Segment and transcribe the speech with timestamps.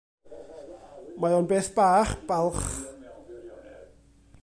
[1.25, 2.67] Mae o'n beth bach balch.